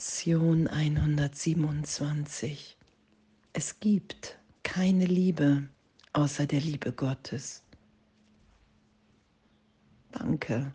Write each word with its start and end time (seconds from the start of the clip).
Lektion 0.00 0.66
127. 0.66 2.78
Es 3.52 3.80
gibt 3.80 4.38
keine 4.62 5.04
Liebe 5.04 5.68
außer 6.14 6.46
der 6.46 6.60
Liebe 6.60 6.90
Gottes. 6.90 7.62
Danke. 10.10 10.72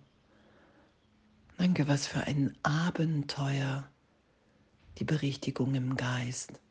Danke, 1.57 1.87
was 1.87 2.05
für 2.05 2.19
ein 2.19 2.55
Abenteuer 2.61 3.89
die 4.99 5.05
Berichtigung 5.05 5.73
im 5.73 5.97
Geist. 5.97 6.61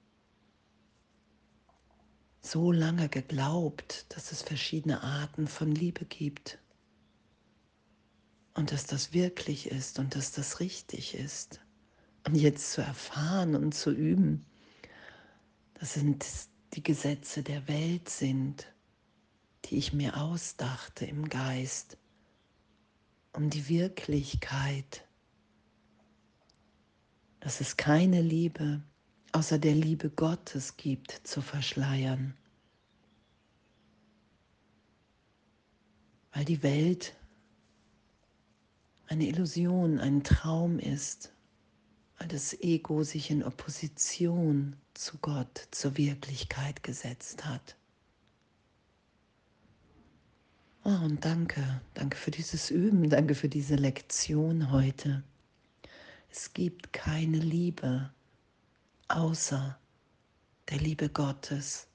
So 2.40 2.70
lange 2.70 3.08
geglaubt, 3.08 4.06
dass 4.10 4.30
es 4.30 4.42
verschiedene 4.42 5.02
Arten 5.02 5.48
von 5.48 5.72
Liebe 5.72 6.04
gibt 6.04 6.60
und 8.54 8.70
dass 8.70 8.86
das 8.86 9.12
wirklich 9.12 9.72
ist 9.72 9.98
und 9.98 10.14
dass 10.14 10.30
das 10.30 10.60
richtig 10.60 11.16
ist. 11.16 11.60
Jetzt 12.32 12.72
zu 12.72 12.80
erfahren 12.80 13.54
und 13.54 13.74
zu 13.74 13.90
üben, 13.90 14.44
dass 15.74 15.96
es 15.96 16.48
die 16.72 16.82
Gesetze 16.82 17.42
der 17.42 17.68
Welt 17.68 18.08
sind, 18.08 18.66
die 19.66 19.76
ich 19.76 19.92
mir 19.92 20.16
ausdachte 20.16 21.04
im 21.04 21.28
Geist, 21.28 21.98
um 23.32 23.50
die 23.50 23.68
Wirklichkeit, 23.68 25.06
dass 27.40 27.60
es 27.60 27.76
keine 27.76 28.22
Liebe 28.22 28.82
außer 29.34 29.58
der 29.58 29.74
Liebe 29.74 30.10
Gottes 30.10 30.76
gibt, 30.76 31.10
zu 31.24 31.42
verschleiern. 31.42 32.34
Weil 36.32 36.44
die 36.44 36.62
Welt 36.62 37.16
eine 39.08 39.26
Illusion, 39.26 39.98
ein 39.98 40.22
Traum 40.22 40.78
ist, 40.78 41.33
weil 42.18 42.28
das 42.28 42.52
Ego 42.60 43.02
sich 43.02 43.30
in 43.30 43.42
Opposition 43.42 44.76
zu 44.94 45.18
Gott, 45.18 45.68
zur 45.70 45.96
Wirklichkeit 45.96 46.82
gesetzt 46.82 47.44
hat. 47.44 47.76
Oh, 50.84 50.90
und 51.04 51.24
danke, 51.24 51.80
danke 51.94 52.16
für 52.16 52.30
dieses 52.30 52.70
Üben, 52.70 53.08
danke 53.08 53.34
für 53.34 53.48
diese 53.48 53.76
Lektion 53.76 54.70
heute. 54.70 55.22
Es 56.30 56.52
gibt 56.52 56.92
keine 56.92 57.38
Liebe 57.38 58.12
außer 59.08 59.78
der 60.68 60.78
Liebe 60.78 61.08
Gottes. 61.08 61.86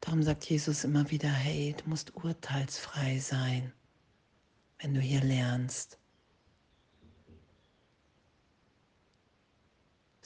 Darum 0.00 0.22
sagt 0.22 0.44
Jesus 0.44 0.84
immer 0.84 1.10
wieder, 1.10 1.30
hey, 1.30 1.74
du 1.82 1.88
musst 1.88 2.14
urteilsfrei 2.16 3.18
sein 3.18 3.72
wenn 4.84 4.92
du 4.92 5.00
hier 5.00 5.22
lernst. 5.22 5.98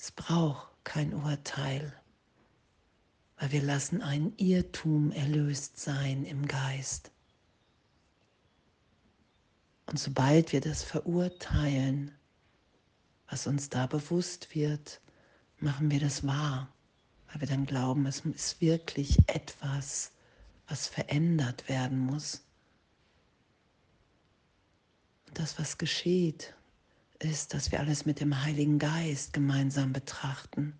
Es 0.01 0.13
braucht 0.13 0.69
kein 0.85 1.13
Urteil, 1.13 1.93
weil 3.37 3.51
wir 3.51 3.63
lassen 3.63 4.01
ein 4.01 4.33
Irrtum 4.37 5.11
erlöst 5.11 5.81
sein 5.81 6.25
im 6.25 6.47
Geist. 6.47 7.11
Und 9.87 9.99
sobald 9.99 10.53
wir 10.53 10.61
das 10.61 10.85
verurteilen, 10.85 12.13
was 13.29 13.49
uns 13.49 13.71
da 13.71 13.89
bewusst 13.89 14.55
wird, 14.55 15.01
machen 15.59 15.91
wir 15.91 15.99
das 15.99 16.25
wahr, 16.25 16.73
weil 17.33 17.41
wir 17.41 17.49
dann 17.49 17.67
glauben, 17.67 18.07
es 18.07 18.21
ist 18.21 18.61
wirklich 18.61 19.19
etwas, 19.27 20.13
was 20.69 20.87
verändert 20.87 21.69
werden 21.69 21.99
muss. 21.99 22.45
Das, 25.35 25.59
was 25.59 25.77
geschieht, 25.77 26.55
ist, 27.21 27.55
dass 27.55 27.73
wir 27.73 27.81
alles 27.81 28.07
mit 28.07 28.21
dem 28.21 28.43
Heiligen 28.45 28.79
Geist 28.79 29.33
gemeinsam 29.33 29.93
betrachten. 29.93 30.79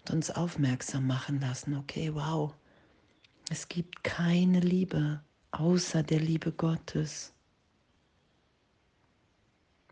Und 0.00 0.10
uns 0.10 0.30
aufmerksam 0.30 1.06
machen 1.06 1.40
lassen, 1.40 1.76
okay, 1.76 2.12
wow, 2.14 2.52
es 3.50 3.68
gibt 3.68 4.02
keine 4.02 4.60
Liebe 4.60 5.22
außer 5.52 6.02
der 6.02 6.18
Liebe 6.18 6.50
Gottes. 6.50 7.32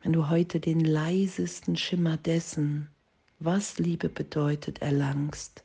Wenn 0.03 0.13
du 0.13 0.29
heute 0.29 0.59
den 0.59 0.81
leisesten 0.81 1.77
Schimmer 1.77 2.17
dessen, 2.17 2.89
was 3.39 3.79
Liebe 3.79 4.09
bedeutet, 4.09 4.81
erlangst, 4.81 5.63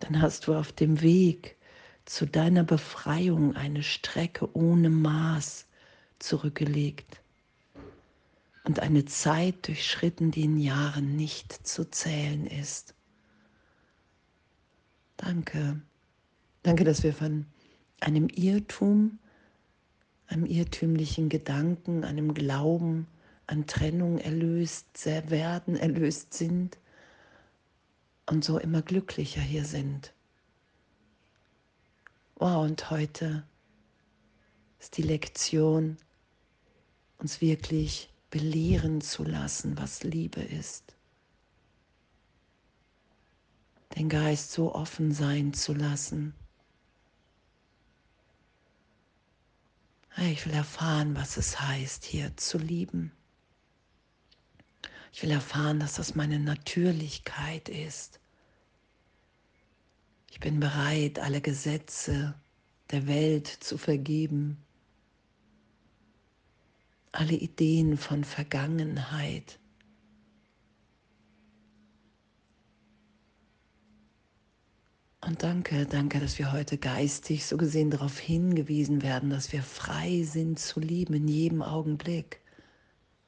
dann 0.00 0.20
hast 0.20 0.46
du 0.46 0.54
auf 0.54 0.72
dem 0.72 1.00
Weg 1.00 1.56
zu 2.04 2.26
deiner 2.26 2.64
Befreiung 2.64 3.56
eine 3.56 3.82
Strecke 3.82 4.54
ohne 4.54 4.90
Maß 4.90 5.66
zurückgelegt 6.22 7.20
und 8.64 8.80
eine 8.80 9.04
Zeit 9.04 9.66
durchschritten, 9.66 10.30
die 10.30 10.44
in 10.44 10.58
Jahren 10.58 11.16
nicht 11.16 11.66
zu 11.66 11.84
zählen 11.90 12.46
ist. 12.46 12.94
Danke. 15.16 15.80
Danke, 16.62 16.84
dass 16.84 17.02
wir 17.02 17.12
von 17.12 17.46
einem 18.00 18.28
Irrtum, 18.28 19.18
einem 20.28 20.46
irrtümlichen 20.46 21.28
Gedanken, 21.28 22.04
einem 22.04 22.34
Glauben 22.34 23.06
an 23.46 23.66
Trennung 23.66 24.18
erlöst 24.18 25.04
werden, 25.04 25.76
erlöst 25.76 26.34
sind 26.34 26.78
und 28.26 28.44
so 28.44 28.58
immer 28.58 28.82
glücklicher 28.82 29.40
hier 29.40 29.64
sind. 29.64 30.12
Wow, 32.36 32.64
und 32.64 32.90
heute 32.90 33.44
ist 34.80 34.96
die 34.96 35.02
Lektion, 35.02 35.96
uns 37.22 37.40
wirklich 37.40 38.10
belehren 38.30 39.00
zu 39.00 39.22
lassen, 39.22 39.78
was 39.78 40.02
Liebe 40.02 40.40
ist. 40.42 40.96
Den 43.96 44.08
Geist 44.08 44.50
so 44.50 44.74
offen 44.74 45.12
sein 45.12 45.54
zu 45.54 45.72
lassen. 45.72 46.34
Ich 50.16 50.44
will 50.46 50.52
erfahren, 50.52 51.14
was 51.14 51.36
es 51.36 51.60
heißt, 51.60 52.04
hier 52.04 52.36
zu 52.36 52.58
lieben. 52.58 53.12
Ich 55.12 55.22
will 55.22 55.30
erfahren, 55.30 55.78
dass 55.78 55.94
das 55.94 56.16
meine 56.16 56.40
Natürlichkeit 56.40 57.68
ist. 57.68 58.18
Ich 60.30 60.40
bin 60.40 60.58
bereit, 60.58 61.20
alle 61.20 61.40
Gesetze 61.40 62.34
der 62.90 63.06
Welt 63.06 63.46
zu 63.46 63.78
vergeben, 63.78 64.58
alle 67.12 67.34
Ideen 67.34 67.96
von 67.96 68.24
Vergangenheit. 68.24 69.58
Und 75.24 75.42
danke, 75.42 75.86
danke, 75.86 76.18
dass 76.18 76.38
wir 76.38 76.50
heute 76.50 76.78
geistig 76.78 77.46
so 77.46 77.56
gesehen 77.56 77.90
darauf 77.90 78.18
hingewiesen 78.18 79.02
werden, 79.02 79.30
dass 79.30 79.52
wir 79.52 79.62
frei 79.62 80.24
sind 80.24 80.58
zu 80.58 80.80
lieben 80.80 81.14
in 81.14 81.28
jedem 81.28 81.62
Augenblick, 81.62 82.40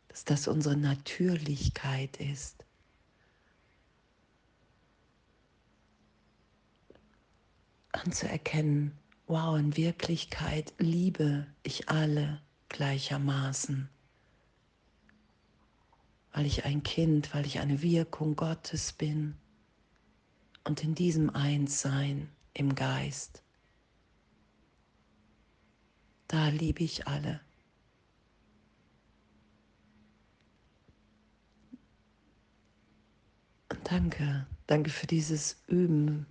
dass 0.09 0.25
das 0.25 0.49
unsere 0.49 0.77
Natürlichkeit 0.77 2.17
ist. 2.17 2.65
anzuerkennen, 7.95 8.93
wow, 9.27 9.59
in 9.59 9.77
Wirklichkeit 9.77 10.75
liebe 10.79 11.47
ich 11.63 11.89
alle 11.89 12.41
gleichermaßen, 12.75 13.89
weil 16.33 16.45
ich 16.45 16.65
ein 16.65 16.83
Kind, 16.83 17.33
weil 17.33 17.47
ich 17.47 17.61
eine 17.61 17.83
Wirkung 17.83 18.35
Gottes 18.35 18.93
bin. 18.93 19.37
Und 20.65 20.83
in 20.83 20.97
diesem 20.97 21.31
Einssein 21.31 22.29
im 22.53 22.75
Geist, 22.75 23.43
da 26.27 26.49
liebe 26.49 26.83
ich 26.83 27.07
alle. 27.07 27.41
Und 33.69 33.89
danke, 33.89 34.49
danke 34.67 34.91
für 34.91 35.07
dieses 35.07 35.63
Üben. 35.69 36.27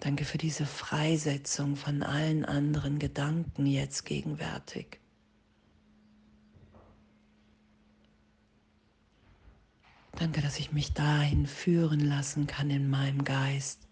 Danke 0.00 0.24
für 0.24 0.38
diese 0.38 0.64
Freisetzung 0.64 1.76
von 1.76 2.02
allen 2.02 2.46
anderen 2.46 2.98
Gedanken 2.98 3.66
jetzt 3.66 4.06
gegenwärtig. 4.06 5.01
Danke, 10.12 10.40
dass 10.40 10.58
ich 10.58 10.72
mich 10.72 10.92
dahin 10.92 11.46
führen 11.46 12.00
lassen 12.00 12.46
kann 12.46 12.70
in 12.70 12.88
meinem 12.90 13.24
Geist. 13.24 13.88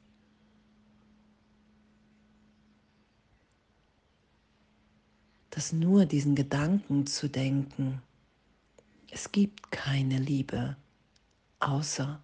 Dass 5.51 5.73
nur 5.73 6.07
diesen 6.07 6.35
Gedanken 6.35 7.07
zu 7.07 7.29
denken, 7.29 8.01
es 9.11 9.33
gibt 9.33 9.73
keine 9.73 10.19
Liebe 10.19 10.77
außer 11.59 12.23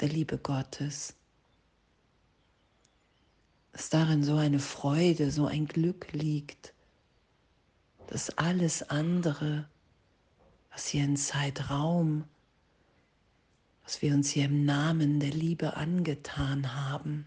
der 0.00 0.08
Liebe 0.08 0.38
Gottes 0.38 1.14
dass 3.72 3.88
darin 3.88 4.22
so 4.22 4.36
eine 4.36 4.58
Freude, 4.58 5.30
so 5.30 5.46
ein 5.46 5.66
Glück 5.66 6.12
liegt, 6.12 6.74
dass 8.06 8.36
alles 8.36 8.82
andere, 8.90 9.68
was 10.70 10.86
hier 10.86 11.04
in 11.04 11.16
Zeitraum, 11.16 12.24
was 13.84 14.02
wir 14.02 14.14
uns 14.14 14.30
hier 14.30 14.44
im 14.44 14.64
Namen 14.64 15.20
der 15.20 15.30
Liebe 15.30 15.76
angetan 15.76 16.74
haben, 16.74 17.26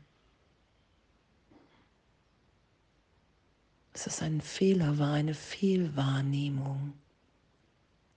dass 3.93 4.07
es 4.07 4.21
ein 4.21 4.41
Fehler 4.41 4.97
war, 4.97 5.13
eine 5.13 5.33
Fehlwahrnehmung. 5.33 6.93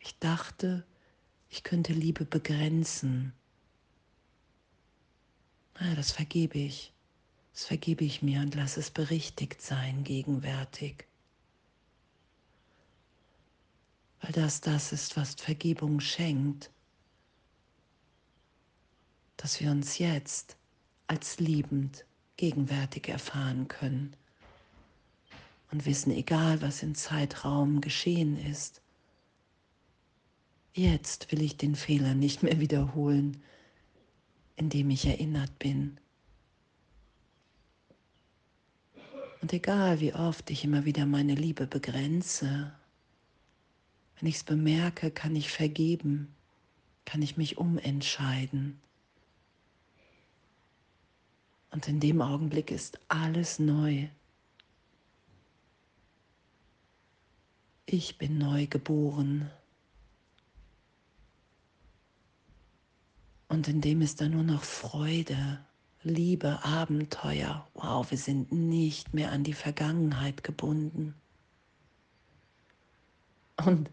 Ich 0.00 0.18
dachte, 0.18 0.84
ich 1.50 1.62
könnte 1.62 1.92
Liebe 1.92 2.24
begrenzen. 2.24 3.32
Ja, 5.80 5.94
das 5.94 6.12
vergebe 6.12 6.58
ich. 6.58 6.92
Das 7.52 7.66
vergebe 7.66 8.04
ich 8.04 8.22
mir 8.22 8.40
und 8.40 8.54
lasse 8.54 8.80
es 8.80 8.90
berichtigt 8.90 9.62
sein 9.62 10.04
gegenwärtig. 10.04 11.06
Weil 14.20 14.32
das 14.32 14.60
das 14.60 14.92
ist, 14.92 15.16
was 15.16 15.34
Vergebung 15.34 16.00
schenkt. 16.00 16.70
Dass 19.38 19.60
wir 19.60 19.70
uns 19.70 19.96
jetzt 19.96 20.56
als 21.06 21.38
liebend 21.40 22.04
gegenwärtig 22.36 23.08
erfahren 23.08 23.66
können 23.68 24.14
und 25.70 25.86
wissen, 25.86 26.12
egal 26.12 26.60
was 26.60 26.82
im 26.82 26.94
Zeitraum 26.94 27.80
geschehen 27.80 28.36
ist, 28.36 28.82
jetzt 30.74 31.32
will 31.32 31.40
ich 31.40 31.56
den 31.56 31.74
Fehler 31.74 32.14
nicht 32.14 32.42
mehr 32.42 32.60
wiederholen, 32.60 33.42
indem 34.56 34.90
ich 34.90 35.06
erinnert 35.06 35.58
bin. 35.58 35.98
Und 39.40 39.52
egal 39.52 40.00
wie 40.00 40.14
oft 40.14 40.50
ich 40.50 40.64
immer 40.64 40.84
wieder 40.84 41.06
meine 41.06 41.34
Liebe 41.34 41.66
begrenze, 41.66 42.72
wenn 44.18 44.28
ich 44.28 44.36
es 44.36 44.44
bemerke, 44.44 45.12
kann 45.12 45.36
ich 45.36 45.50
vergeben, 45.50 46.34
kann 47.04 47.22
ich 47.22 47.36
mich 47.36 47.56
umentscheiden. 47.56 48.80
Und 51.70 51.88
in 51.88 52.00
dem 52.00 52.22
Augenblick 52.22 52.70
ist 52.70 52.98
alles 53.08 53.58
neu. 53.58 54.08
Ich 57.86 58.18
bin 58.18 58.38
neu 58.38 58.66
geboren. 58.66 59.50
Und 63.48 63.66
in 63.66 63.80
dem 63.80 64.02
ist 64.02 64.20
da 64.20 64.28
nur 64.28 64.42
noch 64.42 64.62
Freude, 64.62 65.64
Liebe, 66.02 66.62
Abenteuer. 66.64 67.66
Wow, 67.74 68.10
wir 68.10 68.18
sind 68.18 68.52
nicht 68.52 69.14
mehr 69.14 69.32
an 69.32 69.42
die 69.42 69.54
Vergangenheit 69.54 70.44
gebunden. 70.44 71.14
Und 73.64 73.90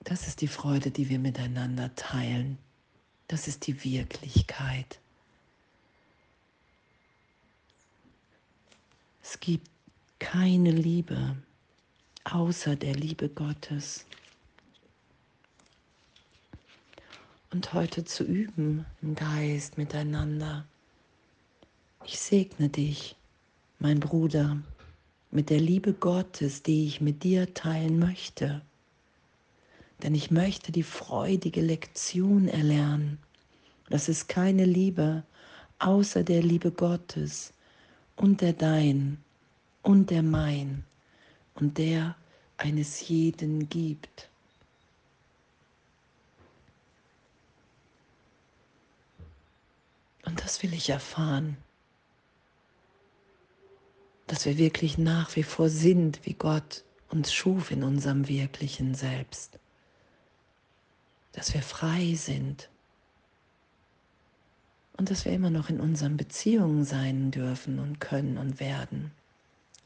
das 0.00 0.26
ist 0.26 0.40
die 0.40 0.48
Freude, 0.48 0.90
die 0.90 1.08
wir 1.08 1.18
miteinander 1.18 1.94
teilen. 1.94 2.58
Das 3.28 3.46
ist 3.46 3.66
die 3.66 3.84
Wirklichkeit. 3.84 4.98
Es 9.32 9.38
gibt 9.38 9.70
keine 10.18 10.72
Liebe, 10.72 11.36
außer 12.24 12.74
der 12.74 12.96
Liebe 12.96 13.28
Gottes. 13.28 14.04
Und 17.52 17.72
heute 17.72 18.04
zu 18.04 18.24
üben 18.24 18.86
im 19.00 19.14
Geist 19.14 19.78
miteinander. 19.78 20.64
Ich 22.04 22.18
segne 22.18 22.70
dich, 22.70 23.14
mein 23.78 24.00
Bruder, 24.00 24.58
mit 25.30 25.48
der 25.48 25.60
Liebe 25.60 25.92
Gottes, 25.92 26.64
die 26.64 26.88
ich 26.88 27.00
mit 27.00 27.22
dir 27.22 27.54
teilen 27.54 28.00
möchte. 28.00 28.62
Denn 30.02 30.16
ich 30.16 30.32
möchte 30.32 30.72
die 30.72 30.82
freudige 30.82 31.60
Lektion 31.60 32.48
erlernen, 32.48 33.18
dass 33.90 34.08
es 34.08 34.26
keine 34.26 34.64
Liebe 34.64 35.22
außer 35.78 36.24
der 36.24 36.42
Liebe 36.42 36.72
Gottes 36.72 37.52
und 38.20 38.42
der 38.42 38.52
Dein 38.52 39.16
und 39.82 40.10
der 40.10 40.22
Mein 40.22 40.84
und 41.54 41.78
der 41.78 42.16
eines 42.58 43.08
jeden 43.08 43.70
gibt. 43.70 44.28
Und 50.26 50.44
das 50.44 50.62
will 50.62 50.74
ich 50.74 50.90
erfahren, 50.90 51.56
dass 54.26 54.44
wir 54.44 54.58
wirklich 54.58 54.98
nach 54.98 55.34
wie 55.34 55.42
vor 55.42 55.70
sind, 55.70 56.20
wie 56.26 56.34
Gott 56.34 56.84
uns 57.08 57.32
schuf 57.32 57.70
in 57.70 57.82
unserem 57.82 58.28
wirklichen 58.28 58.94
Selbst, 58.94 59.58
dass 61.32 61.54
wir 61.54 61.62
frei 61.62 62.12
sind 62.16 62.68
und 65.00 65.10
dass 65.10 65.24
wir 65.24 65.32
immer 65.32 65.50
noch 65.50 65.68
in 65.68 65.80
unseren 65.80 66.16
Beziehungen 66.16 66.84
sein 66.84 67.32
dürfen 67.32 67.80
und 67.80 67.98
können 68.00 68.38
und 68.38 68.60
werden 68.60 69.10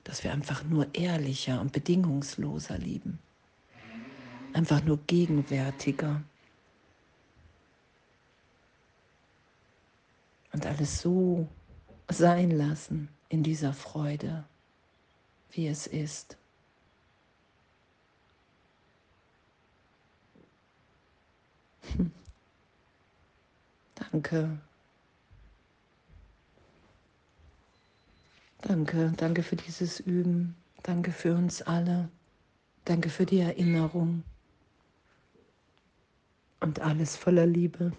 dass 0.05 0.23
wir 0.23 0.33
einfach 0.33 0.63
nur 0.65 0.95
ehrlicher 0.95 1.61
und 1.61 1.73
bedingungsloser 1.73 2.79
lieben. 2.79 3.19
Einfach 4.53 4.85
nur 4.85 4.99
gegenwärtiger. 5.07 6.23
Und 10.53 10.67
alles 10.67 11.01
so 11.01 11.49
sein 12.09 12.51
lassen 12.53 13.09
in 13.29 13.43
dieser 13.43 13.73
Freude, 13.73 14.45
wie 15.51 15.67
es 15.67 15.89
ist. 15.89 16.37
Danke. 24.13 24.61
Danke, 28.67 29.13
danke 29.19 29.43
für 29.43 29.57
dieses 29.57 30.01
Üben. 30.01 30.55
Danke 30.83 31.13
für 31.13 31.35
uns 31.35 31.61
alle. 31.61 32.09
Danke 32.87 33.11
für 33.11 33.27
die 33.27 33.41
Erinnerung. 33.41 34.23
Und 36.61 36.81
alles 36.81 37.15
voller 37.15 37.45
Liebe. 37.45 37.93